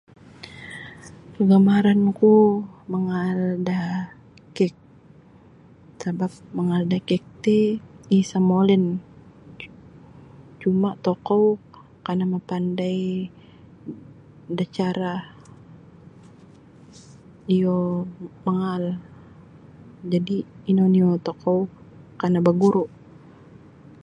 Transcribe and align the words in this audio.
Kagamaran 1.33 2.01
ku 2.19 2.31
mangaal 2.91 3.41
da 3.67 3.79
kek 4.55 4.73
sabab 6.01 6.33
mangaal 6.57 6.83
da 6.91 6.97
kek 7.09 7.23
ti 7.43 7.57
isa 8.19 8.37
molin 8.49 8.83
cuma 10.61 10.89
tokou 11.05 11.45
kana 12.05 12.23
mapandai 12.33 12.99
da 14.57 14.63
cara 14.75 15.13
iyo 17.55 17.75
mangaal 18.45 18.83
jadi 20.11 20.37
ino 20.69 20.83
nio 20.93 21.09
tokou 21.27 21.61
kana 22.19 22.37
baguru. 22.47 22.83